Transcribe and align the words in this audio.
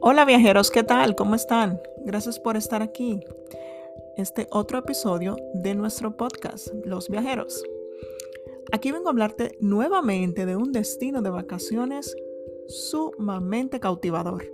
Hola 0.00 0.24
viajeros, 0.24 0.70
¿qué 0.70 0.84
tal? 0.84 1.16
¿Cómo 1.16 1.34
están? 1.34 1.80
Gracias 2.04 2.38
por 2.38 2.56
estar 2.56 2.82
aquí. 2.82 3.20
Este 4.16 4.46
otro 4.50 4.78
episodio 4.78 5.36
de 5.54 5.74
nuestro 5.74 6.16
podcast, 6.16 6.68
Los 6.84 7.08
Viajeros. 7.08 7.64
Aquí 8.70 8.92
vengo 8.92 9.08
a 9.08 9.10
hablarte 9.10 9.56
nuevamente 9.60 10.46
de 10.46 10.54
un 10.54 10.70
destino 10.70 11.22
de 11.22 11.30
vacaciones 11.30 12.14
sumamente 12.68 13.80
cautivador. 13.80 14.44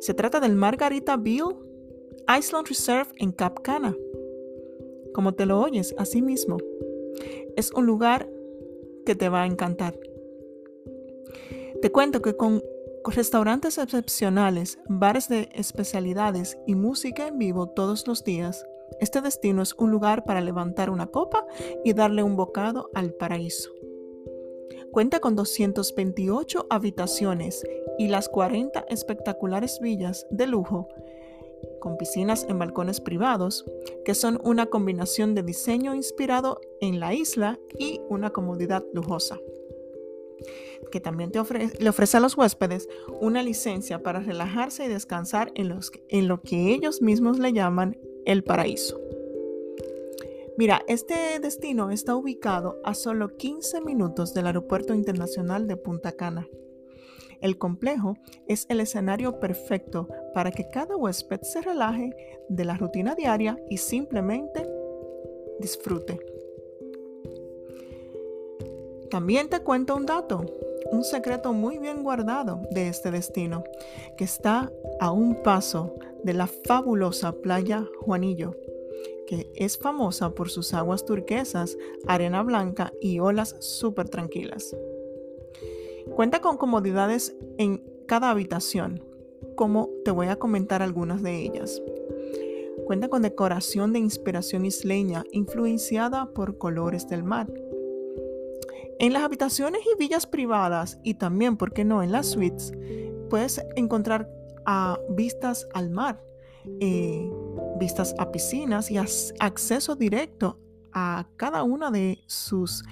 Se 0.00 0.14
trata 0.14 0.40
del 0.40 0.54
Margarita 0.54 1.16
Bill 1.16 1.73
Island 2.28 2.68
Reserve 2.68 3.10
en 3.18 3.32
Cap 3.32 3.60
Cana. 3.62 3.94
Como 5.12 5.34
te 5.34 5.44
lo 5.44 5.60
oyes, 5.60 5.94
así 5.98 6.22
mismo. 6.22 6.56
Es 7.56 7.70
un 7.72 7.86
lugar 7.86 8.28
que 9.04 9.14
te 9.14 9.28
va 9.28 9.42
a 9.42 9.46
encantar. 9.46 9.98
Te 11.82 11.92
cuento 11.92 12.22
que 12.22 12.34
con 12.34 12.62
restaurantes 13.04 13.76
excepcionales, 13.76 14.78
bares 14.88 15.28
de 15.28 15.50
especialidades 15.54 16.56
y 16.66 16.74
música 16.74 17.28
en 17.28 17.38
vivo 17.38 17.68
todos 17.68 18.06
los 18.06 18.24
días, 18.24 18.64
este 19.00 19.20
destino 19.20 19.60
es 19.62 19.74
un 19.74 19.90
lugar 19.90 20.24
para 20.24 20.40
levantar 20.40 20.88
una 20.88 21.08
copa 21.08 21.44
y 21.84 21.92
darle 21.92 22.22
un 22.22 22.36
bocado 22.36 22.90
al 22.94 23.12
paraíso. 23.12 23.70
Cuenta 24.92 25.20
con 25.20 25.36
228 25.36 26.68
habitaciones 26.70 27.64
y 27.98 28.08
las 28.08 28.28
40 28.28 28.86
espectaculares 28.88 29.80
villas 29.80 30.26
de 30.30 30.46
lujo, 30.46 30.88
con 31.80 31.96
piscinas 31.96 32.46
en 32.48 32.58
balcones 32.58 33.00
privados, 33.00 33.64
que 34.04 34.14
son 34.14 34.40
una 34.44 34.66
combinación 34.66 35.34
de 35.34 35.42
diseño 35.42 35.94
inspirado 35.94 36.60
en 36.80 37.00
la 37.00 37.14
isla 37.14 37.58
y 37.78 38.00
una 38.08 38.30
comodidad 38.30 38.84
lujosa 38.92 39.38
que 40.90 41.00
también 41.00 41.32
le 41.78 41.88
ofrece 41.88 42.16
a 42.16 42.20
los 42.20 42.36
huéspedes 42.36 42.88
una 43.20 43.42
licencia 43.42 44.02
para 44.02 44.20
relajarse 44.20 44.84
y 44.84 44.88
descansar 44.88 45.50
en, 45.54 45.76
en 46.08 46.28
lo 46.28 46.40
que 46.40 46.72
ellos 46.72 47.02
mismos 47.02 47.38
le 47.38 47.52
llaman 47.52 47.98
el 48.24 48.44
paraíso. 48.44 49.00
Mira, 50.56 50.82
este 50.86 51.40
destino 51.40 51.90
está 51.90 52.14
ubicado 52.14 52.78
a 52.84 52.94
solo 52.94 53.36
15 53.36 53.80
minutos 53.80 54.34
del 54.34 54.46
Aeropuerto 54.46 54.94
Internacional 54.94 55.66
de 55.66 55.76
Punta 55.76 56.12
Cana. 56.12 56.48
El 57.44 57.58
complejo 57.58 58.16
es 58.48 58.64
el 58.70 58.80
escenario 58.80 59.38
perfecto 59.38 60.08
para 60.32 60.50
que 60.50 60.70
cada 60.70 60.96
huésped 60.96 61.42
se 61.42 61.60
relaje 61.60 62.16
de 62.48 62.64
la 62.64 62.74
rutina 62.74 63.14
diaria 63.14 63.58
y 63.68 63.76
simplemente 63.76 64.66
disfrute. 65.60 66.18
También 69.10 69.50
te 69.50 69.60
cuento 69.60 69.94
un 69.94 70.06
dato 70.06 70.46
un 70.90 71.04
secreto 71.04 71.52
muy 71.52 71.78
bien 71.78 72.02
guardado 72.02 72.62
de 72.70 72.88
este 72.88 73.10
destino, 73.10 73.64
que 74.16 74.24
está 74.24 74.72
a 74.98 75.10
un 75.10 75.42
paso 75.42 75.94
de 76.22 76.32
la 76.32 76.46
fabulosa 76.46 77.32
playa 77.32 77.86
Juanillo, 78.00 78.56
que 79.26 79.52
es 79.54 79.76
famosa 79.76 80.30
por 80.30 80.48
sus 80.48 80.72
aguas 80.72 81.04
turquesas, 81.04 81.76
arena 82.06 82.42
blanca 82.42 82.92
y 83.02 83.18
olas 83.18 83.56
súper 83.60 84.08
tranquilas. 84.08 84.74
Cuenta 86.16 86.40
con 86.40 86.56
comodidades 86.56 87.36
en 87.58 87.82
cada 88.06 88.30
habitación, 88.30 89.02
como 89.56 89.90
te 90.04 90.10
voy 90.10 90.28
a 90.28 90.36
comentar 90.36 90.82
algunas 90.82 91.22
de 91.22 91.42
ellas. 91.42 91.82
Cuenta 92.86 93.08
con 93.08 93.22
decoración 93.22 93.92
de 93.92 93.98
inspiración 93.98 94.64
isleña 94.64 95.24
influenciada 95.32 96.26
por 96.34 96.58
colores 96.58 97.08
del 97.08 97.24
mar 97.24 97.48
en 98.98 99.12
las 99.12 99.22
habitaciones 99.22 99.82
y 99.84 99.98
villas 99.98 100.26
privadas 100.26 100.98
y 101.02 101.14
también, 101.14 101.56
¿por 101.56 101.72
qué 101.72 101.84
no?, 101.84 102.02
en 102.02 102.12
las 102.12 102.26
suites, 102.26 102.72
puedes 103.28 103.60
encontrar 103.76 104.30
a 104.66 104.98
vistas 105.10 105.68
al 105.74 105.90
mar, 105.90 106.22
eh, 106.80 107.30
vistas 107.78 108.14
a 108.18 108.30
piscinas 108.30 108.90
y 108.90 108.96
acceso 108.96 109.96
directo 109.96 110.58
a 110.92 111.26
cada 111.36 111.64
una 111.64 111.90
de 111.90 112.18
sus 112.26 112.84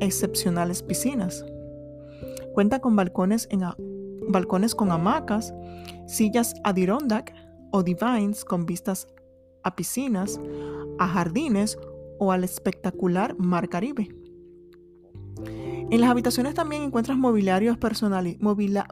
excepcionales 0.00 0.82
piscinas. 0.82 1.44
Cuenta 2.54 2.80
con 2.80 2.96
balcones, 2.96 3.48
en 3.50 3.62
balcones 4.28 4.74
con 4.74 4.90
hamacas, 4.90 5.54
sillas 6.06 6.54
Adirondack 6.64 7.34
o 7.72 7.82
divines 7.82 8.44
con 8.44 8.66
vistas 8.66 9.06
a 9.62 9.76
piscinas, 9.76 10.40
a 10.98 11.06
jardines 11.06 11.78
o 12.18 12.32
al 12.32 12.44
espectacular 12.44 13.36
Mar 13.38 13.68
Caribe. 13.68 14.08
En 15.90 16.00
las 16.00 16.10
habitaciones 16.10 16.54
también 16.54 16.82
encuentras 16.82 17.18
mobiliario, 17.18 17.76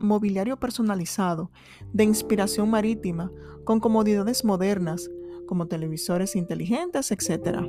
mobiliario 0.00 0.56
personalizado 0.56 1.52
de 1.92 2.04
inspiración 2.04 2.70
marítima, 2.70 3.30
con 3.64 3.78
comodidades 3.78 4.44
modernas, 4.44 5.08
como 5.46 5.68
televisores 5.68 6.34
inteligentes, 6.34 7.12
etc. 7.12 7.60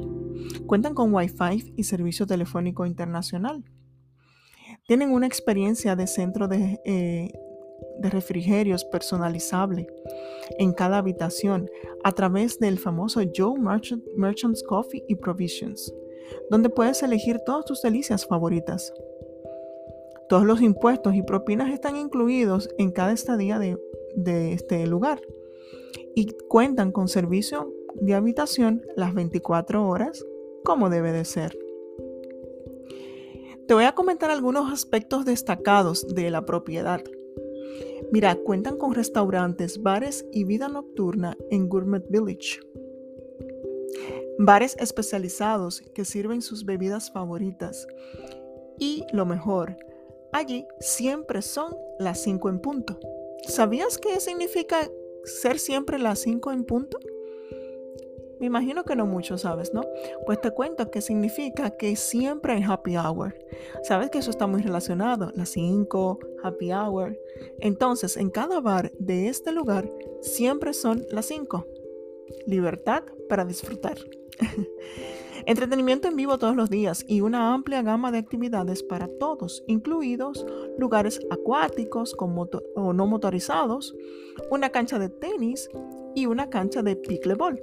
Cuentan 0.65 0.95
con 0.95 1.13
Wi-Fi 1.13 1.73
y 1.75 1.83
servicio 1.83 2.25
telefónico 2.25 2.85
internacional. 2.85 3.63
Tienen 4.89 5.11
una 5.11 5.27
experiencia 5.27 5.95
de 5.95 6.07
centro 6.07 6.47
de, 6.47 6.81
eh, 6.83 7.31
de 7.99 8.09
refrigerios 8.09 8.83
personalizable 8.85 9.85
en 10.57 10.73
cada 10.73 10.97
habitación 10.97 11.69
a 12.03 12.11
través 12.13 12.57
del 12.57 12.79
famoso 12.79 13.21
Joe 13.35 13.59
Merchant's 13.59 14.63
Coffee 14.63 15.03
y 15.07 15.13
Provisions, 15.13 15.93
donde 16.49 16.69
puedes 16.69 17.03
elegir 17.03 17.37
todas 17.45 17.65
tus 17.65 17.83
delicias 17.83 18.25
favoritas. 18.25 18.91
Todos 20.27 20.43
los 20.43 20.59
impuestos 20.59 21.13
y 21.13 21.21
propinas 21.21 21.71
están 21.71 21.95
incluidos 21.95 22.67
en 22.79 22.89
cada 22.89 23.11
estadía 23.11 23.59
de, 23.59 23.77
este 24.53 24.87
lugar 24.87 25.21
y 26.15 26.33
cuentan 26.47 26.91
con 26.91 27.07
servicio 27.07 27.71
de 27.93 28.15
habitación 28.15 28.81
las 28.95 29.13
24 29.13 29.87
horas 29.87 30.25
como 30.63 30.89
debe 30.89 31.11
de 31.11 31.25
ser. 31.25 31.68
Te 33.69 33.75
voy 33.75 33.85
a 33.85 33.93
comentar 33.93 34.31
algunos 34.31 34.73
aspectos 34.73 35.23
destacados 35.23 36.07
de 36.07 36.29
la 36.31 36.43
propiedad. 36.43 37.01
Mira, 38.11 38.35
cuentan 38.35 38.77
con 38.77 38.95
restaurantes, 38.95 39.81
bares 39.83 40.25
y 40.31 40.43
vida 40.43 40.67
nocturna 40.67 41.37
en 41.51 41.69
Gourmet 41.69 42.03
Village. 42.09 42.59
Bares 44.39 44.75
especializados 44.79 45.81
que 45.93 46.03
sirven 46.03 46.41
sus 46.41 46.65
bebidas 46.65 47.11
favoritas. 47.11 47.87
Y 48.79 49.05
lo 49.13 49.25
mejor, 49.27 49.77
Allí 50.31 50.67
siempre 50.79 51.41
son 51.41 51.75
las 51.97 52.21
5 52.23 52.49
en 52.49 52.59
punto. 52.59 52.99
¿Sabías 53.47 53.97
qué 53.97 54.19
significa 54.19 54.87
ser 55.23 55.59
siempre 55.59 55.97
las 55.97 56.19
5 56.19 56.51
en 56.51 56.65
punto? 56.65 56.99
Me 58.39 58.45
imagino 58.45 58.83
que 58.83 58.95
no 58.95 59.05
mucho 59.05 59.37
sabes, 59.37 59.73
¿no? 59.73 59.81
Pues 60.25 60.39
te 60.39 60.51
cuento 60.51 60.89
que 60.89 61.01
significa 61.01 61.71
que 61.71 61.95
siempre 61.95 62.53
hay 62.53 62.63
happy 62.63 62.95
hour. 62.95 63.35
Sabes 63.83 64.09
que 64.09 64.19
eso 64.19 64.31
está 64.31 64.47
muy 64.47 64.61
relacionado, 64.61 65.31
las 65.35 65.49
5, 65.49 66.19
happy 66.43 66.71
hour. 66.71 67.19
Entonces, 67.59 68.15
en 68.15 68.29
cada 68.29 68.61
bar 68.61 68.91
de 68.97 69.27
este 69.27 69.51
lugar 69.51 69.89
siempre 70.21 70.73
son 70.73 71.05
las 71.11 71.25
5. 71.25 71.65
Libertad 72.47 73.03
para 73.27 73.43
disfrutar. 73.43 73.97
Entretenimiento 75.45 76.07
en 76.07 76.15
vivo 76.15 76.37
todos 76.37 76.55
los 76.55 76.69
días 76.69 77.03
y 77.07 77.21
una 77.21 77.53
amplia 77.53 77.81
gama 77.81 78.11
de 78.11 78.19
actividades 78.19 78.83
para 78.83 79.07
todos, 79.19 79.63
incluidos 79.67 80.45
lugares 80.77 81.19
acuáticos 81.29 82.13
con 82.13 82.35
o 82.75 82.93
no 82.93 83.07
motorizados, 83.07 83.95
una 84.51 84.69
cancha 84.69 84.99
de 84.99 85.09
tenis 85.09 85.69
y 86.13 86.25
una 86.25 86.49
cancha 86.49 86.83
de 86.83 86.95
pickleball. 86.95 87.61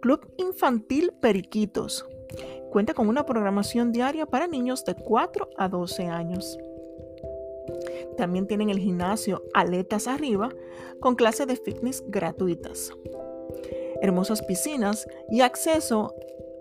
Club 0.00 0.32
Infantil 0.38 1.12
Periquitos. 1.20 2.06
Cuenta 2.70 2.94
con 2.94 3.08
una 3.08 3.26
programación 3.26 3.92
diaria 3.92 4.26
para 4.26 4.46
niños 4.46 4.84
de 4.84 4.94
4 4.94 5.50
a 5.56 5.68
12 5.68 6.06
años. 6.06 6.58
También 8.16 8.46
tienen 8.46 8.70
el 8.70 8.78
gimnasio 8.78 9.42
Aletas 9.54 10.08
Arriba 10.08 10.50
con 11.00 11.14
clases 11.14 11.46
de 11.46 11.56
fitness 11.56 12.04
gratuitas 12.08 12.92
hermosas 14.00 14.42
piscinas 14.42 15.06
y 15.30 15.42
acceso 15.42 16.14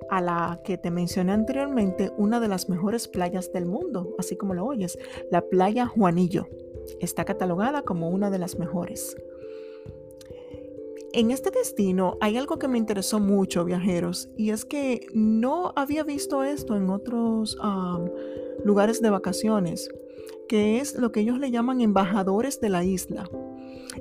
a 0.10 0.22
la 0.22 0.62
que 0.64 0.78
te 0.78 0.92
mencioné 0.92 1.34
anteriormente, 1.34 2.12
una 2.18 2.40
de 2.40 2.48
las 2.48 2.68
mejores 2.68 3.08
playas 3.08 3.52
del 3.54 3.66
mundo, 3.66 4.16
así 4.18 4.36
como 4.36 4.54
lo 4.54 4.66
oyes, 4.66 4.98
la 5.30 5.42
playa 5.42 5.86
Juanillo. 5.86 6.48
Está 7.00 7.26
catalogada 7.26 7.84
como 7.84 8.10
una 8.10 8.32
de 8.32 8.40
las 8.40 8.58
mejores. 8.58 9.16
En 11.12 11.32
este 11.32 11.50
destino 11.50 12.18
hay 12.22 12.38
algo 12.38 12.60
que 12.60 12.68
me 12.68 12.78
interesó 12.78 13.20
mucho, 13.20 13.66
viajeros, 13.66 14.30
y 14.38 14.52
es 14.52 14.64
que 14.64 15.08
no 15.14 15.74
había 15.76 16.04
visto 16.04 16.44
esto 16.44 16.76
en 16.76 16.92
otros 16.92 17.58
lugares 18.64 19.02
de 19.02 19.10
vacaciones, 19.10 19.90
que 20.48 20.80
es 20.80 20.96
lo 20.96 21.12
que 21.12 21.22
ellos 21.22 21.40
le 21.40 21.50
llaman 21.50 21.82
embajadores 21.82 22.62
de 22.62 22.70
la 22.70 22.84
isla. 22.84 23.28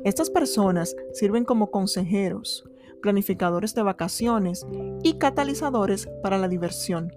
Estas 0.05 0.28
personas 0.28 0.94
sirven 1.14 1.46
como 1.46 1.70
consejeros, 1.70 2.69
planificadores 3.00 3.75
de 3.75 3.82
vacaciones 3.82 4.66
y 5.02 5.14
catalizadores 5.14 6.11
para 6.22 6.37
la 6.37 6.49
diversión. 6.49 7.11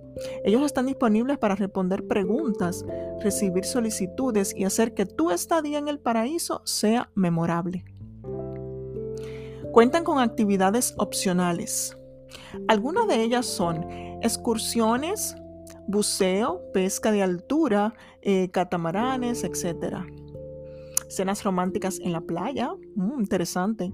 Ellos 0.46 0.62
están 0.62 0.86
disponibles 0.86 1.38
para 1.38 1.56
responder 1.56 2.08
preguntas, 2.08 2.86
recibir 3.22 3.66
solicitudes 3.66 4.56
y 4.56 4.64
hacer 4.64 4.94
que 4.94 5.06
tu 5.06 5.32
estadía 5.32 5.80
en 5.80 5.90
el 5.90 6.00
paraíso 6.00 6.62
sea 6.64 7.12
memorable. 7.14 7.84
Cuentan 9.72 10.04
con 10.04 10.20
actividades 10.20 10.94
opcionales. 10.98 11.98
Algunas 12.68 13.08
de 13.08 13.24
ellas 13.24 13.46
son 13.46 13.86
excursiones, 14.22 15.36
buceo, 15.88 16.62
pesca 16.74 17.12
de 17.12 17.24
altura, 17.24 17.94
eh, 18.22 18.50
catamaranes, 18.50 19.44
etc. 19.44 19.96
Cenas 21.08 21.44
románticas 21.44 22.00
en 22.02 22.12
la 22.12 22.22
playa, 22.22 22.74
mm, 22.96 23.20
interesante. 23.20 23.92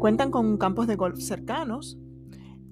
Cuentan 0.00 0.30
con 0.30 0.58
campos 0.58 0.86
de 0.86 0.96
golf 0.96 1.18
cercanos, 1.18 1.98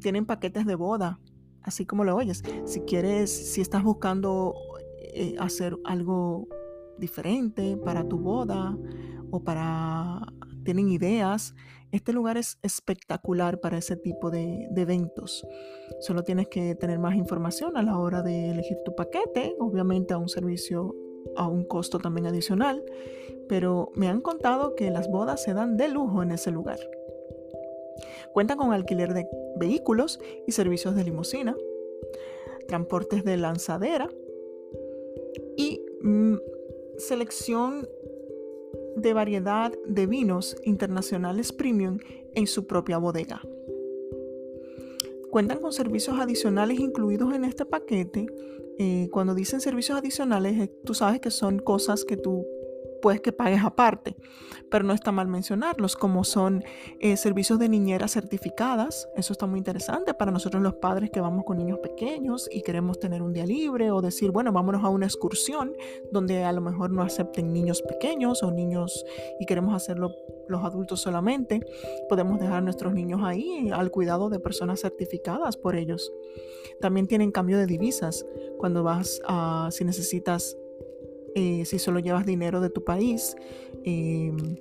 tienen 0.00 0.26
paquetes 0.26 0.66
de 0.66 0.74
boda, 0.74 1.20
así 1.62 1.86
como 1.86 2.04
lo 2.04 2.14
oyes. 2.14 2.42
Si 2.66 2.80
quieres, 2.80 3.30
si 3.30 3.62
estás 3.62 3.82
buscando 3.82 4.54
eh, 5.14 5.36
hacer 5.38 5.78
algo 5.84 6.46
diferente 6.98 7.76
para 7.78 8.06
tu 8.06 8.18
boda 8.18 8.76
o 9.30 9.40
para, 9.40 10.20
tienen 10.64 10.88
ideas, 10.88 11.54
este 11.92 12.12
lugar 12.12 12.36
es 12.36 12.58
espectacular 12.62 13.60
para 13.60 13.78
ese 13.78 13.96
tipo 13.96 14.30
de, 14.30 14.68
eventos. 14.76 15.46
Solo 16.00 16.24
tienes 16.24 16.48
que 16.48 16.74
tener 16.74 16.98
más 16.98 17.14
información 17.14 17.76
a 17.76 17.82
la 17.82 17.98
hora 17.98 18.22
de 18.22 18.50
elegir 18.50 18.78
tu 18.84 18.94
paquete, 18.96 19.54
obviamente 19.60 20.12
a 20.12 20.18
un 20.18 20.28
servicio, 20.28 20.96
a 21.36 21.46
un 21.46 21.64
costo 21.64 21.98
también 21.98 22.26
adicional, 22.26 22.84
pero 23.48 23.92
me 23.94 24.08
han 24.08 24.20
contado 24.20 24.74
que 24.74 24.90
las 24.90 25.08
bodas 25.08 25.42
se 25.42 25.54
dan 25.54 25.76
de 25.76 25.88
lujo 25.88 26.22
en 26.22 26.32
ese 26.32 26.50
lugar. 26.50 26.80
Cuenta 28.32 28.56
con 28.56 28.72
alquiler 28.72 29.14
de 29.14 29.28
vehículos 29.56 30.18
y 30.48 30.52
servicios 30.52 30.96
de 30.96 31.04
limusina, 31.04 31.56
transportes 32.66 33.24
de 33.24 33.36
lanzadera 33.36 34.10
y 35.56 35.80
mm, 36.02 36.34
selección 36.98 37.88
de 38.96 39.12
variedad 39.12 39.72
de 39.86 40.06
vinos 40.06 40.56
internacionales 40.64 41.52
premium 41.52 41.98
en 42.34 42.46
su 42.46 42.66
propia 42.66 42.98
bodega. 42.98 43.40
Cuentan 45.30 45.60
con 45.60 45.72
servicios 45.72 46.18
adicionales 46.18 46.78
incluidos 46.78 47.34
en 47.34 47.44
este 47.44 47.64
paquete. 47.64 48.26
Eh, 48.78 49.08
cuando 49.10 49.34
dicen 49.34 49.60
servicios 49.60 49.98
adicionales, 49.98 50.60
eh, 50.60 50.72
tú 50.84 50.94
sabes 50.94 51.20
que 51.20 51.30
son 51.30 51.58
cosas 51.58 52.04
que 52.04 52.16
tú 52.16 52.46
puedes 53.04 53.20
que 53.20 53.32
pagues 53.32 53.62
aparte, 53.62 54.16
pero 54.70 54.82
no 54.82 54.94
está 54.94 55.12
mal 55.12 55.28
mencionarlos, 55.28 55.94
como 55.94 56.24
son 56.24 56.64
eh, 57.00 57.18
servicios 57.18 57.58
de 57.58 57.68
niñeras 57.68 58.12
certificadas. 58.12 59.10
Eso 59.14 59.34
está 59.34 59.44
muy 59.46 59.58
interesante 59.58 60.14
para 60.14 60.32
nosotros 60.32 60.62
los 60.62 60.76
padres 60.76 61.10
que 61.10 61.20
vamos 61.20 61.44
con 61.44 61.58
niños 61.58 61.80
pequeños 61.80 62.48
y 62.50 62.62
queremos 62.62 62.98
tener 62.98 63.20
un 63.20 63.34
día 63.34 63.44
libre 63.44 63.90
o 63.90 64.00
decir, 64.00 64.30
bueno, 64.30 64.52
vámonos 64.52 64.82
a 64.82 64.88
una 64.88 65.04
excursión 65.04 65.74
donde 66.12 66.44
a 66.44 66.52
lo 66.52 66.62
mejor 66.62 66.92
no 66.92 67.02
acepten 67.02 67.52
niños 67.52 67.82
pequeños 67.82 68.42
o 68.42 68.50
niños 68.50 69.04
y 69.38 69.44
queremos 69.44 69.74
hacerlo 69.74 70.14
los 70.48 70.64
adultos 70.64 71.02
solamente. 71.02 71.60
Podemos 72.08 72.40
dejar 72.40 72.56
a 72.56 72.60
nuestros 72.62 72.94
niños 72.94 73.20
ahí 73.22 73.70
al 73.70 73.90
cuidado 73.90 74.30
de 74.30 74.40
personas 74.40 74.80
certificadas 74.80 75.58
por 75.58 75.76
ellos. 75.76 76.10
También 76.80 77.06
tienen 77.06 77.32
cambio 77.32 77.58
de 77.58 77.66
divisas 77.66 78.24
cuando 78.56 78.82
vas 78.82 79.20
a, 79.26 79.68
si 79.72 79.84
necesitas 79.84 80.56
eh, 81.34 81.64
si 81.64 81.78
solo 81.78 81.98
llevas 81.98 82.26
dinero 82.26 82.60
de 82.60 82.70
tu 82.70 82.84
país 82.84 83.36
em, 83.84 84.56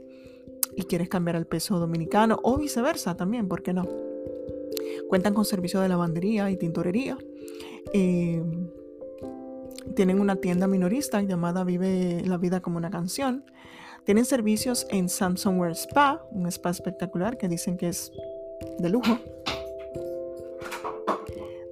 y 0.75 0.84
quieres 0.84 1.10
cambiar 1.10 1.36
al 1.36 1.46
peso 1.46 1.80
dominicano 1.80 2.40
o 2.44 2.58
viceversa 2.58 3.16
también, 3.16 3.48
¿por 3.48 3.62
qué 3.62 3.74
no? 3.74 3.88
Cuentan 5.08 5.34
con 5.34 5.46
servicio 5.46 5.81
de 5.81 5.90
lavandería 5.90 6.50
y 6.50 6.58
tintorería. 6.58 7.18
Em, 7.94 8.70
tienen 9.96 10.20
una 10.20 10.38
tienda 10.38 10.68
minorista 10.68 11.22
llamada 11.22 11.64
Vive 11.64 12.24
la 12.25 12.38
vida 12.38 12.62
como 12.62 12.78
una 12.78 12.90
canción. 12.90 13.46
Tienen 14.06 14.25
servicios 14.25 14.88
en 14.90 15.08
Samsung 15.08 15.60
Wear 15.60 15.74
Spa, 15.74 16.25
un 16.31 16.48
spa 16.48 16.72
espectacular 16.72 17.38
que 17.38 17.48
dicen 17.48 17.78
que 17.78 17.90
es 17.90 18.12
de 18.80 18.90
lujo. 18.90 19.20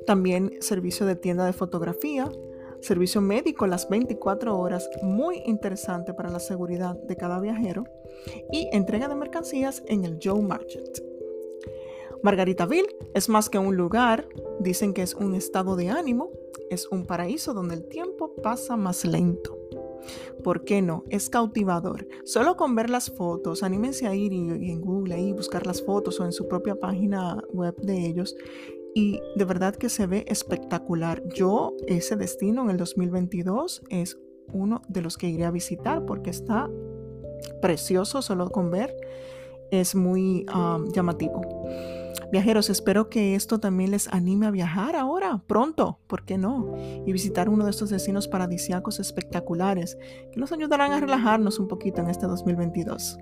También 0.06 0.52
servicio 0.62 1.06
de 1.06 1.16
tienda 1.16 1.46
de 1.46 1.54
fotografía, 1.54 2.30
servicio 2.82 3.22
médico 3.22 3.68
las 3.68 3.88
24 3.90 4.58
horas, 4.58 4.90
muy 5.02 5.42
interesante 5.46 6.14
para 6.14 6.30
la 6.30 6.40
seguridad 6.40 6.96
de 6.96 7.16
cada 7.16 7.40
viajero, 7.40 7.86
y 8.52 8.68
entrega 8.72 9.08
de 9.08 9.16
mercancías 9.16 9.84
en 9.88 10.06
el 10.06 10.20
Joe 10.22 10.42
Market. 10.42 11.04
Margaritaville 12.24 12.96
es 13.14 13.30
más 13.30 13.50
que 13.50 13.58
un 13.58 13.76
lugar, 13.76 14.28
dicen 14.60 14.94
que 14.94 15.02
es 15.02 15.16
un 15.16 15.34
estado 15.34 15.76
de 15.76 15.90
ánimo, 15.90 16.30
es 16.70 16.88
un 16.88 17.06
paraíso 17.06 17.54
donde 17.54 17.76
el 17.76 17.88
tiempo 17.88 18.36
pasa 18.42 18.78
más 18.78 19.06
lento. 19.06 19.58
¿Por 20.44 20.64
qué 20.64 20.82
no? 20.82 21.04
Es 21.10 21.30
cautivador. 21.30 22.08
Solo 22.24 22.56
con 22.58 22.76
ver 22.76 22.90
las 22.90 23.12
fotos, 23.12 23.64
anímense 23.64 24.08
a 24.08 24.16
ir 24.16 24.34
y, 24.34 24.40
en 24.72 24.82
Google 24.82 25.16
ahí 25.16 25.32
buscar 25.34 25.66
las 25.68 25.84
fotos 25.84 26.20
o 26.20 26.26
en 26.26 26.32
su 26.32 26.48
propia 26.48 26.76
página 26.76 27.44
web 27.54 27.76
de 27.78 28.06
ellos 28.06 28.36
y 28.94 29.22
de 29.36 29.46
verdad 29.46 29.76
que 29.76 29.90
se 29.90 30.08
ve 30.08 30.26
espectacular. 30.28 31.24
Yo 31.34 31.76
ese 31.88 32.16
destino 32.16 32.64
en 32.64 32.72
el 32.72 32.78
2022 32.78 33.84
es 33.90 34.18
uno 34.54 34.82
de 34.90 35.02
los 35.02 35.18
que 35.18 35.30
iré 35.30 35.46
a 35.46 35.52
visitar 35.52 36.06
porque 36.06 36.30
está 36.30 36.70
precioso 37.62 38.22
solo 38.22 38.50
con 38.50 38.70
ver. 38.72 38.96
Es 39.72 39.96
muy 39.96 40.46
llamativo. 40.94 41.42
Viajeros, 42.32 42.70
espero 42.70 43.10
que 43.10 43.36
esto 43.36 43.60
también 43.60 43.92
les 43.92 44.08
anime 44.08 44.48
a 44.48 44.52
viajar 44.52 44.96
ahora, 44.96 45.44
pronto, 45.48 46.00
¿por 46.08 46.24
qué 46.24 46.38
no? 46.38 46.74
Y 47.06 47.12
visitar 47.12 47.50
uno 47.50 47.66
de 47.66 47.72
estos 47.72 47.90
destinos 47.90 48.28
paradisíacos 48.28 49.00
espectaculares 49.00 49.98
que 50.32 50.40
nos 50.40 50.52
ayudarán 50.52 50.94
a 50.94 51.00
relajarnos 51.00 51.60
un 51.60 51.68
poquito 51.68 52.02
en 52.02 52.10
este 52.10 52.28
2022. 52.28 53.18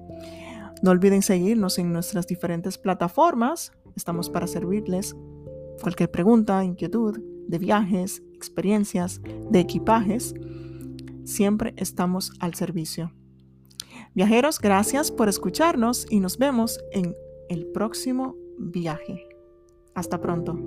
No 0.82 0.92
olviden 0.92 1.22
seguirnos 1.22 1.78
en 1.80 1.92
nuestras 1.92 2.28
diferentes 2.28 2.78
plataformas. 2.78 3.72
Estamos 3.96 4.30
para 4.30 4.48
servirles 4.48 5.16
Cualquier 5.82 6.12
pregunta, 6.12 6.64
inquietud 6.64 7.20
de 7.48 7.58
viajes, 7.58 8.22
experiencias, 8.34 9.22
de 9.50 9.60
equipajes, 9.60 10.34
siempre 11.24 11.74
estamos 11.78 12.34
al 12.40 12.54
servicio. 12.54 13.12
Viajeros, 14.14 14.60
gracias 14.60 15.12
por 15.12 15.30
escucharnos 15.30 16.06
y 16.10 16.20
nos 16.20 16.38
vemos 16.38 16.80
en 16.92 17.16
el 17.50 17.68
próximo 17.68 18.36
viaje. 18.58 19.28
Hasta 19.96 20.20
pronto. 20.20 20.58